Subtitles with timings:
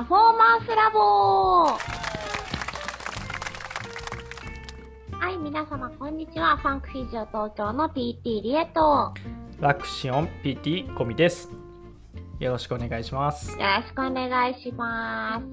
[0.00, 1.78] パフォーマンスラボは
[5.30, 6.56] い、皆様こんにちは。
[6.56, 9.12] ファンクフィジオ東京の PT リエと、
[9.60, 11.50] ラクシオン PT コミです。
[12.38, 13.50] よろしくお願いします。
[13.50, 15.44] よろしくお願いします。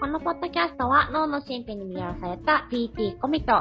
[0.00, 3.52] このポッドキャストは脳の神秘に魅了された PT コミと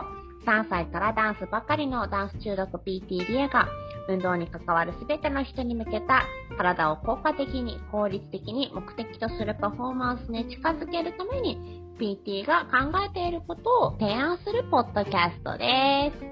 [0.47, 3.67] 3歳からダンスばかりのダンス中毒 PT リエが
[4.07, 6.23] 運動に関わるすべての人に向けた
[6.57, 16.23] 体を効果的に効率的に目的とするパフォーマンスに近づけるために PT が考えていることを提案するポッドキャストです。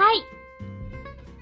[0.00, 0.40] はい。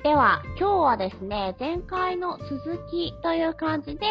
[0.03, 4.07] では、今日はですね、前回の続きという感じで、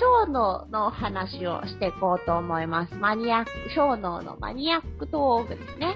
[0.00, 2.94] 小脳の話をしていこうと思います。
[2.94, 5.94] マニアック、小脳のマニアック道具ですね。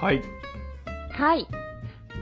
[0.00, 0.22] はい。
[1.12, 1.46] はい。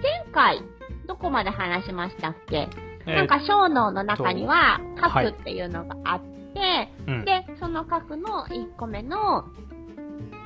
[0.03, 0.63] 前回、
[1.11, 2.69] どこまで話しましたっけ、
[3.05, 3.15] えー。
[3.17, 5.27] なんか小脳の中には、はい。
[5.27, 6.21] 核っていうのがあっ
[6.55, 9.45] て、うん、で、その核の1個目の、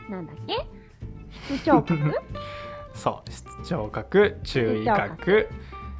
[0.09, 0.67] なんだっけ？
[1.55, 1.99] 室長核？
[2.95, 5.07] そう、室長角、注意角、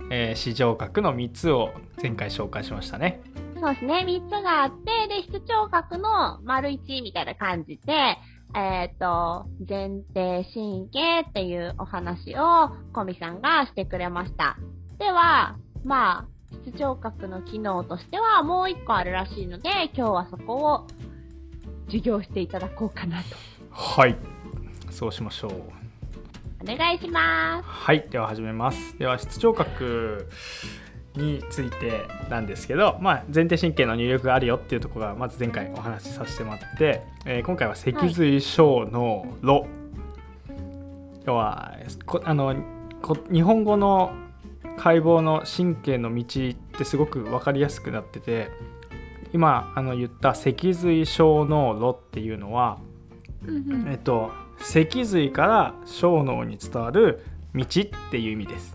[0.09, 3.21] えー、視上角の3つを前回紹介しましたね。
[3.61, 8.17] そうですね、3つがあって、で、室長角の丸1みたいな感じで、
[8.55, 14.57] えっ、と、前提神経っていうお話をコミさんがしてくれました。
[14.99, 16.27] では、まあ、
[16.65, 20.87] 室長角の機能としてはもう1個あるらしいので、今日はそこを
[21.87, 23.37] 授業していただこうかなと。
[23.71, 24.17] はい。
[24.91, 25.51] そうしましょう。
[26.63, 27.69] お願いします。
[27.69, 28.07] はい。
[28.09, 28.97] では始めます。
[28.99, 29.71] では、室長角
[31.17, 39.67] についてなんですけど、まあ、前提神経の入力があるよっていうところがまず前回お話しさせてもらって、えー今回は脊髄小脳炉、
[41.27, 42.55] 要はこあの
[43.01, 44.13] こ日本語の
[44.77, 48.51] 解剖の神経の道ってすごく分かりやすくなってて
[49.33, 52.79] 今あの言った脊髄小脳炉っていうのは、
[53.45, 57.25] うんえっと、脊髄から小脳に伝わる
[57.55, 58.74] 道っていう意味です。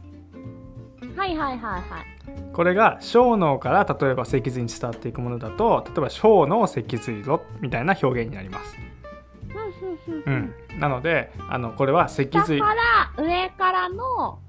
[1.28, 1.36] うん。
[1.36, 2.10] はいはいはいはい。
[2.54, 8.78] これが小脳から例えば脊髄に伝わっていくものだと例えば小脳脊髄炉みたいな表現になります。
[8.78, 14.40] うんうんうんうん、なのであのこれは脊下髄から上からの、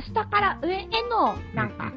[0.00, 1.92] 下から上への、なんか、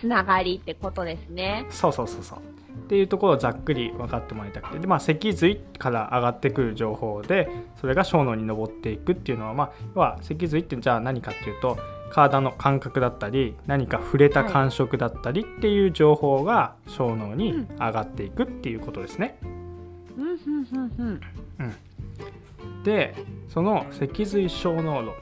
[0.00, 1.66] つながりってことですね。
[1.70, 2.38] そうそうそうそう
[2.76, 7.48] っていうところをざっくり分かってもらいたくてで、まあ、脊髄から上がってくる情報で
[7.80, 11.78] それが小脳に上っていくっていうのは、まあ、要は脊髄ってじゃあ何かっていうと
[12.10, 19.38] 体の感覚だったり何か触れた感触だったりっていう情報が小脳に上がっていくっていうことですね。
[19.42, 21.20] うん、うん、うん、
[21.58, 22.82] うん。
[22.84, 23.14] で
[23.48, 25.14] その脊髄小脳炉っ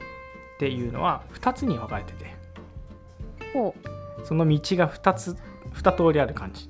[0.59, 2.35] ていうのは2つに分かれてて
[3.53, 3.73] ほ
[4.23, 5.37] その道が2つ
[5.73, 6.69] 2通りある感じ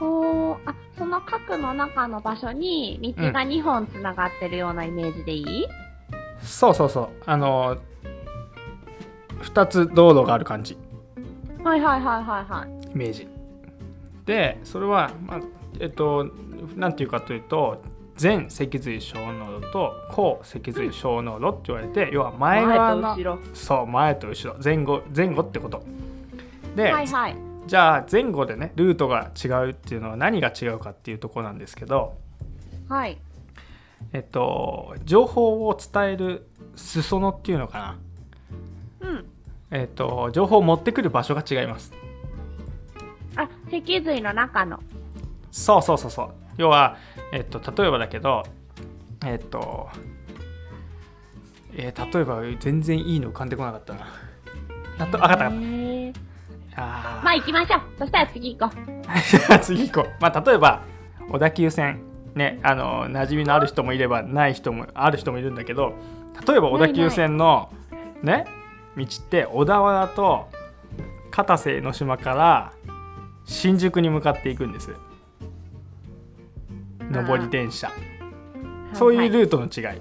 [0.00, 0.04] う。
[0.04, 0.68] ほう。
[0.68, 5.66] あ、その核の中の場所に道が2本つながってるようなイメージでいい、
[6.42, 7.78] そうそうそうあの
[9.42, 10.76] 2つ道路がある感じ
[11.62, 12.92] はいはいはいはいはい。
[12.92, 13.28] イメージ
[14.26, 15.40] でそれは、まあ、
[15.80, 16.30] えっと
[16.76, 17.82] 何ていうかというと
[18.20, 23.38] 前脊髄小脳炉と後脊髄小脳炉って言われて、要は前側の前と後ろ。
[23.54, 25.82] そう前と後ろ前後前後ってこと
[26.76, 27.36] で、はいはい。
[27.66, 32.16] じゃあ前後でねルートが違うっていうのは何が違うかっていうところなんですけど
[32.88, 33.18] はい。
[34.12, 36.46] えっと情報を伝える
[36.76, 37.98] 裾野っていうのかなうん。
[39.74, 41.92] えっと情報を持ってくる場所が違います
[43.36, 44.78] あ、脊髄の中の。
[45.50, 46.96] そうそうそうそう要は
[47.32, 48.44] えっと例えばだけど
[49.26, 49.88] えっと
[51.74, 54.06] えー例えば全然いいの浮かんでこなかったな
[54.98, 55.54] あとあかったあかった
[56.76, 57.80] あーまあ行きましょう。
[57.98, 59.58] そしたら次行こう。
[59.60, 60.12] 次行こう。
[60.20, 60.82] まあ、例えば、
[61.30, 62.02] 小田急線、
[62.34, 65.94] ね、あの、馴染みのある人もいれば、ない人も、ある人もいるんだけど、
[66.48, 67.70] 例えば小田急線の、
[68.22, 68.46] ね、
[68.96, 70.48] 道って、小田原と
[71.30, 72.72] 片瀬江ノ島から
[73.44, 74.94] 新宿に向かっていくんです。
[77.10, 77.90] 上り電車。
[78.92, 80.00] そういうルートの違い。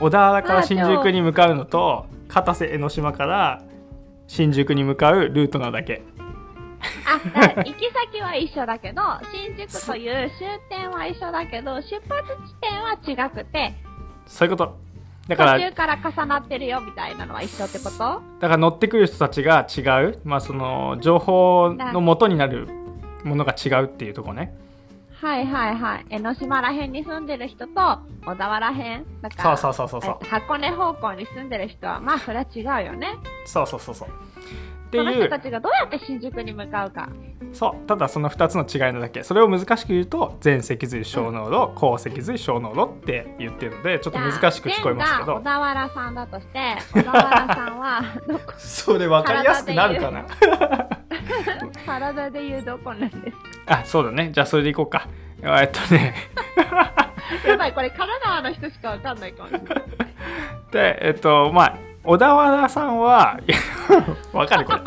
[0.00, 3.62] 小田原から新宿に向かうのと、片瀬江ノ島から
[4.26, 6.02] 新宿に向かうルートなだけ。
[7.34, 13.74] あ、行き先は一緒だけど、新宿という終点は一緒だけど、出発地点は違くて、
[14.26, 14.81] そういうこと。
[15.28, 17.98] だから、途中から重なってるよみたいなのは一緒ってこと？
[18.40, 22.68] だから乗ってくる人たちが違う、まあ、その情報の元になる
[23.24, 24.54] ものが違うっていうところね。
[25.12, 26.06] はいはいはい。
[26.10, 27.72] 江ノ島ら辺に住んでる人と、
[28.26, 33.14] 小田原辺だから、そうそうそうそうそうえ箱根方向に住んでる人は、まあそれは違うよね。
[33.46, 34.08] そうそうそうそう
[34.92, 37.08] ってそのいう人たちがどうやって新宿に向かうか。
[37.52, 39.22] そうただその2つの違いなだけ。
[39.22, 45.36] それを難しく言うと全脊髄小濃度高脊髄小濃度って言ってるのでちょっと難しく聞こえますけど。
[45.36, 48.02] 小田原さんだとして小田原さんは
[48.58, 50.26] それ分かりやすくなるかな
[51.86, 52.94] 体でいうどこ？
[52.94, 53.36] なんです
[53.66, 54.30] あそうだね。
[54.32, 55.08] じゃあそれでいこうか。
[55.42, 56.14] えっとね。
[56.56, 57.04] か
[57.48, 59.82] やばいこれ神奈川の人しかわかんないかもしれない。
[60.72, 63.38] でえっとまあ小田原さんは
[64.32, 64.80] わかるこれ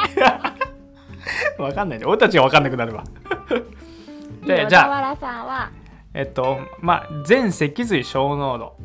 [1.63, 2.05] わかんないね。
[2.05, 3.03] 俺たちがわかんなくなるわ。
[4.45, 5.69] で小じゃあ田原さんは？
[6.13, 8.77] えっとまあ全脊髄小濃度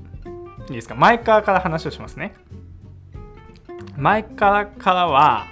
[0.69, 0.95] いいですか？
[0.95, 2.35] 前側から話をしますね。
[3.97, 5.47] 前側からは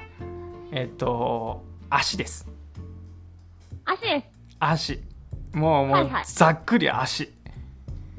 [0.73, 2.49] えっと足です。
[3.85, 4.27] 足です。
[4.61, 5.01] 足。
[5.53, 6.25] もうもう、はいはい。
[6.27, 7.33] ざっくり足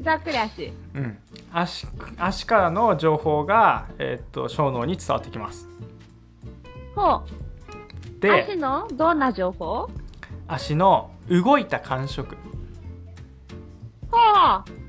[0.02, 0.72] ざっくり足。
[0.94, 1.18] うん。
[1.52, 1.88] 足
[2.18, 5.68] 足からの情報が、えっと小脳に伝わってきます。
[6.96, 7.24] ほ
[8.18, 8.20] う。
[8.22, 9.90] で足のどんな情報？
[10.48, 12.36] 足の動いた感触。
[14.12, 14.80] ほう。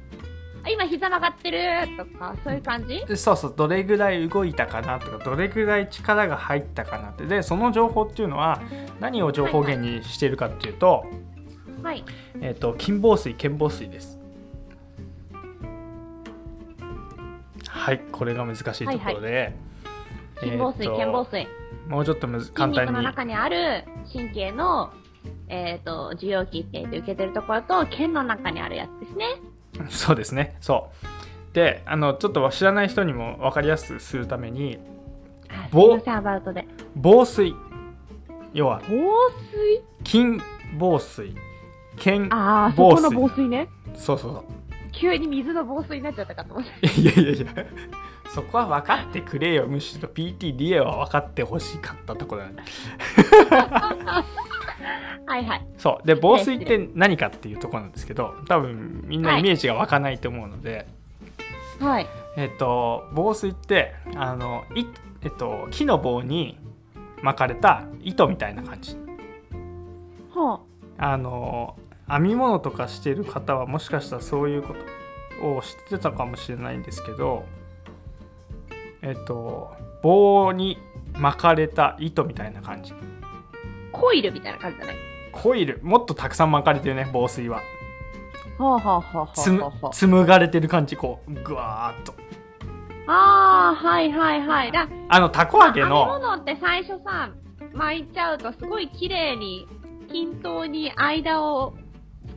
[0.70, 1.58] 今膝曲がってる。
[1.96, 3.16] とかそういう感じ？
[3.16, 3.54] そうそう。
[3.56, 7.24] どれぐらい動いたかなとかどれぐらい力が入ったかなって。
[7.24, 8.60] でその情報っていうのは
[9.00, 11.06] 何を情報源にしているかっていうと,、
[11.82, 12.04] はい。
[12.42, 14.19] えっと筋紡錘腱紡錘です
[17.80, 19.56] はいこれが難しいところで、
[20.38, 21.46] 筋紡錘腱紡錘
[21.88, 22.90] もうちょっとむず筋簡単に。
[22.90, 24.92] 肉の中にある神経の
[25.48, 29.26] えっ、と受容器って受けてるところと腱の中にあるやつですね。
[29.88, 30.56] そうですね。
[30.60, 30.90] そ
[31.52, 31.54] う。
[31.54, 34.78] であのちょっと知らない人にも分かりやすくするために
[35.48, 36.66] あすぼいませんアバウトで。
[37.00, 37.54] 紡錘
[38.52, 38.94] 要は防
[39.50, 39.82] 水？
[40.04, 40.42] 筋
[40.78, 41.34] 紡錘
[41.96, 43.68] 腱ああそ防水この防水ね。
[43.94, 44.44] そうそうそう
[45.00, 46.86] 急に水の防水になっちゃったかと思って。
[47.00, 47.46] いやいやいや。
[48.28, 49.66] そこは分かってくれよ。
[49.66, 52.62] むしろ PT リエは分かってほしかったところなんだ
[55.26, 55.66] はいはい。
[55.78, 56.06] そう。
[56.06, 60.86] で防水って何かっていうところなんですけど多分みんなイメージが湧かないと思うので、
[61.80, 62.06] はい。
[62.36, 64.84] えっと防水ってあのい、
[65.22, 66.58] えっと、木の棒に
[67.22, 68.98] 巻かれた糸みたいな感じ。
[70.30, 70.60] ほう
[70.98, 71.76] あの
[72.10, 74.74] 編み物とかしてる方はもしかしたらそういうこ
[75.40, 77.44] とを知ってたかもしれないんですけど
[79.02, 79.72] えっと
[80.02, 80.78] 棒に
[81.18, 82.94] 巻かれた糸みたいな感じ。
[83.92, 84.94] コイルみたいな感じだね。
[85.32, 85.80] コイル。
[85.82, 87.60] もっとたくさん巻かれてるね防水は。
[88.58, 92.14] ほうほうほうほつむうほうほう紡がれてる感じこうぐわーっと。
[93.06, 94.72] ああはいはいはい。
[94.72, 97.30] だあのたこ揚げ編みの物って最初さ
[97.72, 99.66] 巻いちゃうとすごい綺麗に
[100.10, 101.74] 均等に間を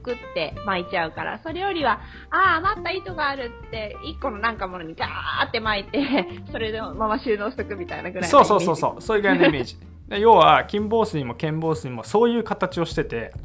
[0.03, 5.99] 作って巻いちゃうからそれよりはああ余った糸があるって一個のなんかものにガーって巻いて
[6.51, 9.77] それでまま収納しとくみたいなぐらいのそうそうそうそうそういうぐらいのイメージ。
[10.09, 13.31] で要は金紡錘も剣紡錘もそういう形をしてて。
[13.33, 13.43] ージ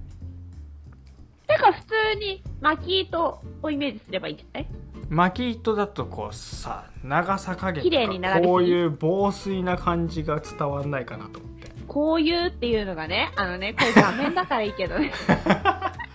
[1.49, 4.67] てか普通に巻き糸をイメージすればいいんじゃない？
[5.09, 11.69] 巻き糸だとこうさ長さ加減とかこういう防水な感じが伝わんないかなと思って。
[11.87, 15.11] こういうっていうのがねあのねこれ画面だからいいけどね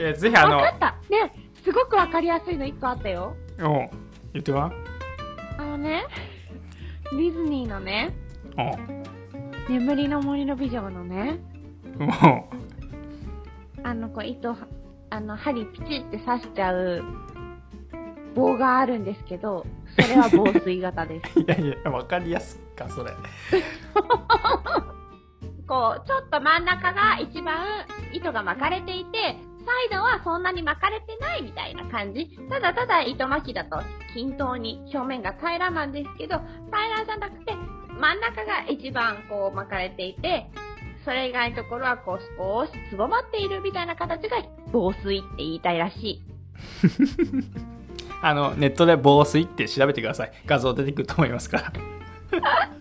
[0.00, 0.96] えーぜひあのわかった。
[1.10, 1.32] ね
[1.62, 3.36] すごくわかりやすいの一個あったよ。
[3.58, 3.66] うん
[4.32, 4.70] 言ってごあ
[5.58, 6.04] のね
[7.12, 8.14] ディズニーのね
[8.56, 9.02] らん
[9.68, 11.38] 眠りの森の美女のね
[11.98, 12.04] う。
[12.04, 12.48] んも
[13.82, 14.56] あのこう糸
[15.10, 17.02] あの針ピチって刺しちゃう
[18.34, 19.66] 棒があるんですけど
[20.00, 21.38] それは防水型です。
[21.40, 23.10] う いやいや分かりやすかそれ。
[25.66, 27.64] こうちょっと真ん中が一番
[28.12, 29.36] 糸が巻かれていて
[29.70, 32.26] サイドはそんなに巻かれてないみたいな感じ。
[32.48, 33.80] ただただ糸巻きだと
[34.12, 37.54] 均等に表面が平らなんですけど平らじゃなくて
[37.88, 40.50] 真ん中が一番こう巻かれていて
[41.04, 46.22] それ以外のところはこう少しつぼまっているみたいな形が防水って言いたいらしい。
[48.22, 50.32] あのネットで防水って調べてください。
[50.46, 51.72] 画像出てくると思いますから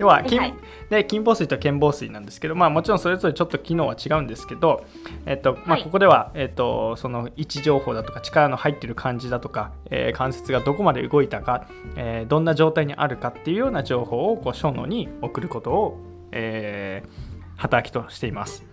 [0.00, 0.54] では金,、はい。
[0.88, 4.86] で金紡錘と剣紡錘なんですけど、まあ、もちろんそれぞれちょっと機能は違うんですけど、
[5.26, 5.84] えっとまあ、はい。
[5.84, 16.00] ここでは、えっと、その位置情報だとか力の入ってる感じだとか、えー関節がどこまで動いたか、えーどんな状態にあるかっていうような情報をこう小脳に送ることを、
[16.32, 18.64] えー働きとしています。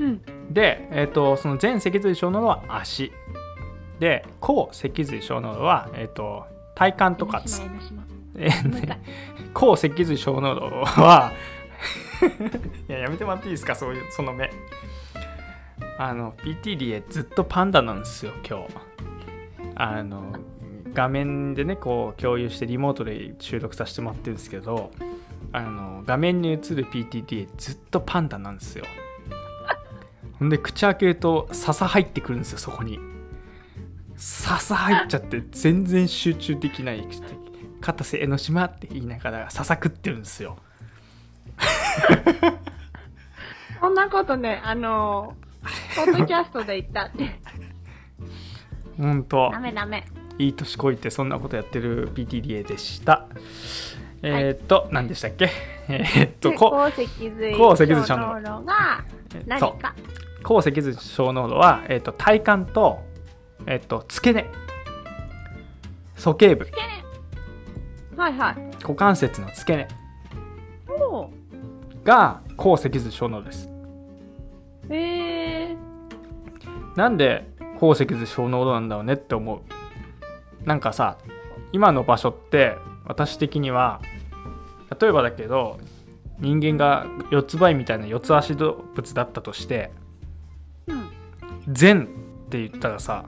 [0.00, 0.22] うん。
[0.50, 3.10] で、えっとその全脊髄小脳は足。
[3.98, 7.62] で後脊髄小脳は、えっと体幹とかつ
[8.40, 8.98] えーもう一回
[9.54, 11.32] 後脊髄小脳度は
[12.88, 13.74] いややめてもらっていいですか？
[13.74, 14.50] そういうその目。
[15.98, 18.66] あの PT リエずっとパンダなんですよ今日。
[19.74, 20.34] あの
[20.94, 24.90] 画面でねこう共有してリモートで収録させてもらってるんですけど
[25.52, 28.84] あの画面に映る PTT ずっとパンダなんですよ。
[30.38, 32.98] ほんで口開けると笹入ってくるんですよそこに。
[34.16, 37.06] 笹入っちゃって全然集中できない
[37.80, 40.58] 片瀬江ノ島って言いながら笹食ってるんですよ。
[43.80, 47.40] そんなことね、あのー、ポッドキャストで言ったって。
[48.98, 50.06] ほんとダメダメ。
[50.38, 53.26] いい年こいてそんなことやってる PTDA でした。
[54.22, 55.50] えーっと、何でしたっけ？
[55.88, 59.04] えーっと鉱石髄小小脳脳炉が
[59.46, 59.94] 何か？
[60.42, 63.00] 鉱石髄小脳度は、えーっと体幹と,、
[63.66, 64.50] えーっと付け根。
[66.16, 66.66] 鼠径部
[68.20, 68.54] はいはい。
[68.82, 69.88] 股関節の付け根。
[72.04, 73.70] が鉱石髄小脳度です。
[74.90, 75.76] へえ
[76.96, 77.48] なんで
[77.78, 79.60] 鉱石髄小脳度なんだろうねって思う。
[80.66, 81.16] なんかさ
[81.72, 84.02] 今の場所って私的には
[85.00, 85.78] 例えばだけど
[86.40, 89.92] 人間が四つ葉みたいな四つ足動物だったとして
[90.88, 91.08] うん。
[91.72, 92.04] 善
[92.46, 93.24] って言ったらさ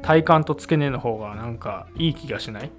[0.00, 2.70] 体幹と付け根の方がなんかいい気がしない？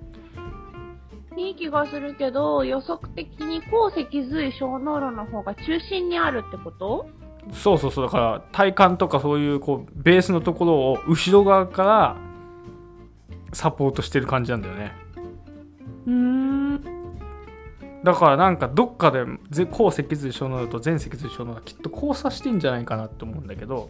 [1.37, 7.07] いい気がするけど、予測的に鉱石髄小脳炉の方が中心にあるってこと？
[7.53, 12.17] そうそうそうだから体幹とかそういうこうベースのところを後ろ側から
[13.53, 14.91] サポートしてる感じなんだよね
[16.07, 16.83] うーん。
[18.03, 23.89] だからなんかどっかでぜ後脊髄小脳と前脊髄小脳がきっと交差してんじゃないかなって思うんだけど、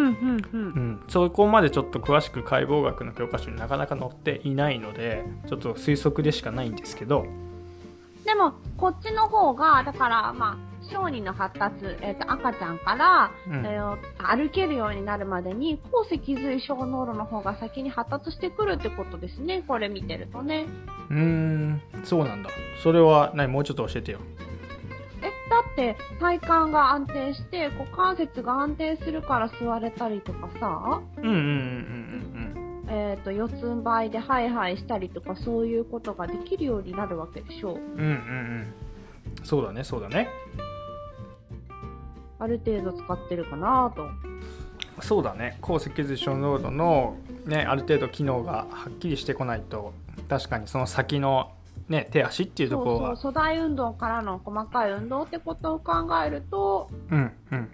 [0.00, 0.80] うんうんうんう。
[0.80, 7.26] ん、そこまでちょっと詳しく解剖学の教科書になかなか載っていないのでちょっと推測でしかないんですけど
[8.24, 19.64] でも、こっちの方が、だから、まあ、小児の発達、えっ、と、赤ちゃんから、うんえー歩けるようになるまでに、鉱石髄小脳炉の方が先に発達してくるってことですね。
[19.66, 20.66] これ見てるとね。
[21.10, 22.50] うーんそうなんだ
[22.82, 24.20] それは何もうちょっと教えてよ
[25.60, 37.76] って、体幹が安定して、股関節が安定するから座れたりとかさ、うんうんうんうんえっ、と、四つん這いでハイハイしたりとか、そういうことができるようになるわけでしょう。
[37.76, 38.04] うんうんうん。
[38.04, 38.74] うん
[39.44, 40.28] そうだねそうだね。
[42.38, 44.08] ある程度使ってるかなと。
[45.02, 45.58] そうだね。
[45.60, 49.92] 鉱石髄小濃度の、ね、ある程度機能がはっきりしてこないと
[50.28, 51.52] 確かにその先の、
[51.90, 53.16] ね、手足っていうところは。
[53.16, 57.68] そう、粗大運動からの細かい運動ってことを考えると、うんうん。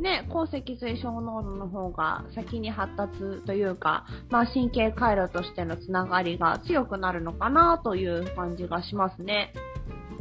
[0.00, 9.54] ね、鉱石髄小脳炉の方が先に発達というか、まあ、神経回路としてのつながりが強くなるのかなという感じがしますね。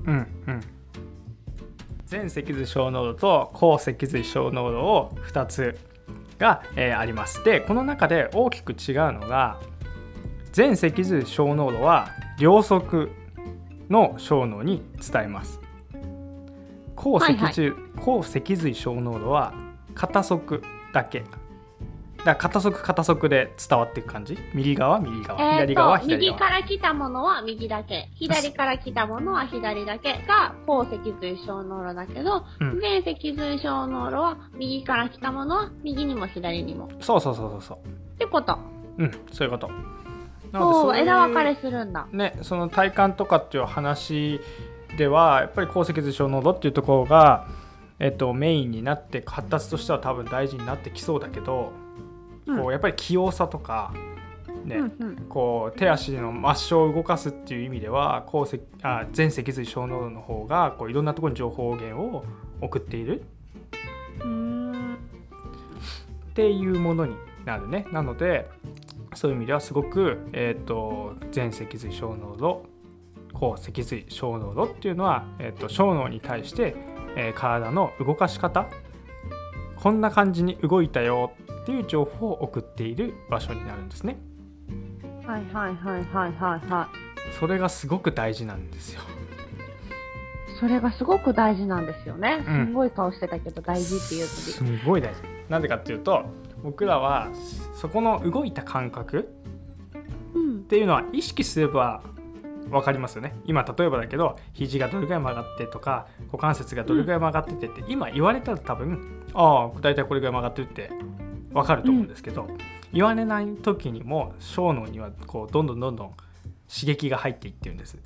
[0.06, 0.62] うんうん。
[2.10, 5.78] 前脊髄小濃度と後脊髄小濃度を2つ
[6.38, 9.60] が、えーありますでこの中で大きく違うのが
[10.56, 13.10] 前脊髄小濃度は両側
[13.90, 15.62] の小脳に伝えます。
[16.96, 19.54] 後脊髄、後脊髄小濃度は
[19.96, 20.42] 片側
[20.94, 21.24] だけ。
[22.26, 24.38] だ片側片側で伝わっていく感じ？
[24.54, 26.20] 右側右側、え左側左側。
[26.20, 32.80] 右から来たものは右だけ、左から来たものは左だけが後脊髄小脳炉だけど、うん。
[32.80, 36.90] 前脊髄小脳炉は右から来たものは右にも左にも。
[37.00, 37.78] そうそうそうそうそう。
[37.88, 38.60] ってこと。
[38.98, 39.72] うんそういうこと
[40.52, 42.08] なそう、いう枝分かれするんだ。
[42.12, 44.40] ね、その体幹とかっていう話
[44.98, 47.48] ではやっぱり鉱石髄小濃度っていうところが、
[48.00, 51.82] えっと、メインになって発達としては多分大事になってきそうだけど、うん
[52.58, 53.94] こうやっぱり器用さとか、
[54.66, 55.16] ねうんうん。
[55.30, 62.26] こう手足の末梢を動かすっていう意味では鉱石あ前脊髄小濃度の方がこういろんなところに情報源を
[62.60, 63.24] 送っている
[66.32, 67.16] っていうものに
[67.46, 68.50] なるねなので
[69.14, 72.66] そういう意味ではすごく、えー、と前脊髄小脳度
[73.34, 76.76] 後脊髄小脳度っていうのは、えー、と小脳に対して、
[77.16, 78.68] えー体の動かし方
[79.76, 84.18] こんな感じに動いたよっていう情報を送っている場所になるんですね。
[85.26, 87.40] はいはいはいはいはいはい。
[87.40, 89.02] それがすごく大事なんですよ
[90.60, 92.38] それがすごく大事なんですよね。
[92.40, 92.46] うん。
[92.46, 95.22] すんごい顔してたけど大事っていうとすごい大事。
[95.50, 96.26] なんでかっていうと
[96.64, 97.30] 僕らは
[97.76, 99.34] そこの動いた感覚
[100.34, 100.62] うんっ。
[100.64, 102.02] ていうのは意識すれば
[102.70, 110.90] 分かりますよね今例えばだけど肘がどれぐらい曲がってとか股関節がどれぐらい曲がっててって、今言われたら多分ああ大体これぐらい曲がってるって
[111.52, 112.48] 分かると思うんですけど、
[112.94, 116.14] 言われない時にも小脳にはこうどんどんどんどん
[116.74, 117.98] 刺激が入っていってるんです。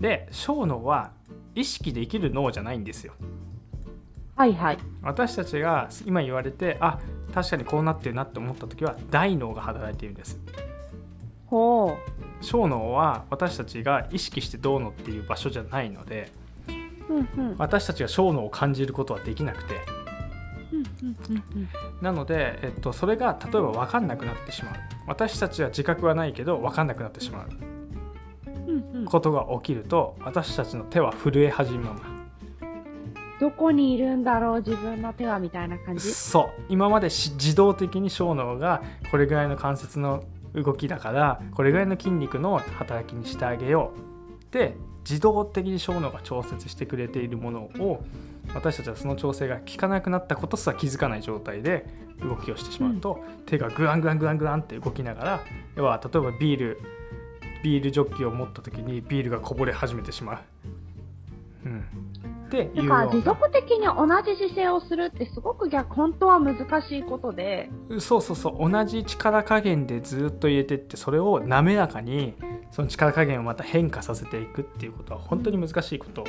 [0.00, 1.10] で小脳は
[1.54, 3.12] 意識できる脳じゃないんですよ
[4.36, 4.78] はいはい。
[5.02, 6.98] 私たちが今言われてあ
[7.34, 10.38] 確かにこうなってるなって思った時は大脳が働いているんです。
[11.46, 11.96] ほ
[12.40, 16.30] 小脳は私たちが意識してどうのっていう場所じゃないので
[17.08, 17.54] うんうん。
[17.56, 19.74] 私たちが小脳を感じることはできなくて。
[22.02, 24.74] なので、えっと、それが例えば分かんなくなってしまう。
[25.06, 29.06] 私たちは自覚はないけど分かんなくなってしまう。
[29.06, 32.15] ことが起きると私たちの手は震え始めます
[33.40, 36.12] どこにいるんだろう自分の手はみたいな感じ。
[36.12, 36.62] そう。
[36.68, 40.24] 今まで自動的に小脳がこれぐらいの関節の
[40.54, 43.92] 動きだからこれぐらいの筋肉の働きにしてあげよ
[44.50, 44.52] う。
[44.52, 44.76] で
[45.08, 48.02] 自動的に小脳が調節してくれているものを
[48.54, 51.86] 私たちはその調整が効かなくなったことすら気づかない状態で
[52.20, 55.40] 動きをしてしまうと、手がグワングワングワングワンって動きながら
[55.76, 56.80] 要は例えばビール
[57.62, 60.38] ビールジョッキを持った時にビールがこぼれ始めてしまう。
[61.66, 61.84] うん、
[62.46, 67.70] っていうから持続的に同じ姿勢をするってすごく逆本当は難しいことで。
[67.98, 68.70] そうそうそう。
[68.70, 72.34] 同じ力加減でずっと入れてってそれを滑らかに
[72.70, 76.24] その力加減をまた変化させていくっていうことは本当に難しいこと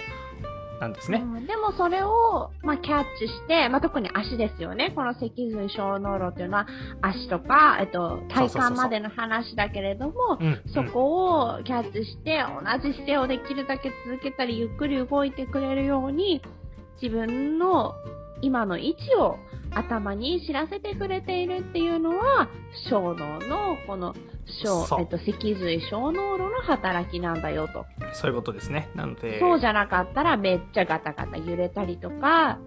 [0.80, 1.24] なんですね。
[1.24, 4.92] うんでもそれを、まあ、キャッチして、まあ、特に足ですよね。
[4.96, 6.68] この脊髄小脳路っていうのは
[7.02, 16.42] 足とか、えっと、体幹までの話だけれども、うんそこをキャッチして、同じ姿勢をできるだけ続けたり、ゆっくり動いてくれるように、
[17.02, 17.94] 自分の
[18.42, 19.38] 今の位置を
[19.74, 22.50] 頭に知らせてくれているっていうのは、
[22.90, 24.16] 小脳のこの
[24.64, 27.86] 小そう、えっと、脊髄小脳路の働きなんだよと。
[28.14, 28.90] そういうことですね。
[28.96, 32.60] なのでそうじゃなかったらめっちゃガタガタ揺れたりとか、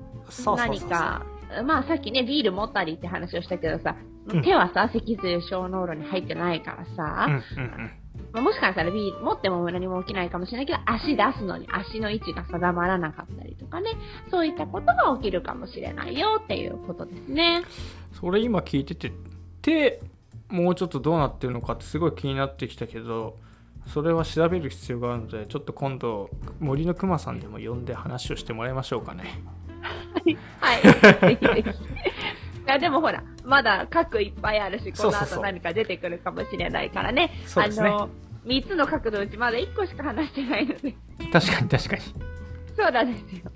[0.57, 1.25] 何か、
[1.65, 3.97] まあさっきね、ビール持ったりって話をしたけどさ、
[4.29, 7.91] うん手はさ、脊髄小脳路に入ってないからさ、うんうん
[8.33, 13.91] まあもしかしたらビール持っても何も起きないかもしれないけど、足出すのに足の位置が定まらなかったりとかね、
[14.31, 17.63] そういったことが起きるかもしれないよっていうことですね。
[18.13, 19.13] うん、それ今聞いてて
[19.63, 20.01] 手
[20.51, 23.39] もうちょっとどうなってるのかってすごい気になってきたけど
[23.87, 29.25] それは調べる必要があるのでちょっと今度森の熊さんでも呼んで話をしてもらいましょうかね。
[30.61, 30.83] はい。
[30.83, 31.71] ぜひぜひ。
[32.67, 37.33] いや、でもほら、まだ核いっぱいあるし、この後何か出てくるかもしれないからね。
[37.47, 38.11] そうですねあの、
[38.47, 40.95] 3つの角度のうちまだ1個しか話してないので。
[41.33, 42.03] 確かに確かに。
[42.77, 43.51] そうなんですよ。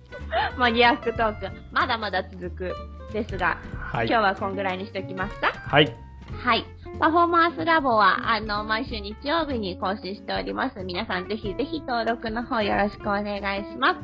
[0.59, 2.75] マニアックトーク、まだまだ続く
[3.13, 5.53] ですが、はい今日はこんぐらいにしておきますか？
[5.55, 5.95] はい
[6.43, 6.65] はい。
[6.99, 10.85] パフォーマンスラボは、あの、毎週日曜日に更新しております。
[10.85, 14.01] 皆さんぜひぜひ登録の方よろしくお願いします。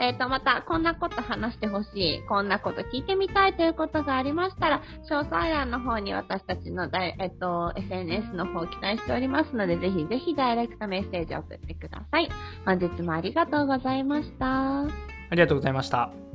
[0.00, 12.28] えっ、と、また、こんなこと話してほしい、こんなこと聞いてみたいということがありましたら、詳細欄の方に私たちの、えっ、と、SNS の方を期待しておりますので、ぜひぜひダイレクトメッセージを送ってください。
[12.64, 14.82] 本日もありがとうございました。
[14.82, 14.86] あ
[15.32, 16.27] りがとうございました。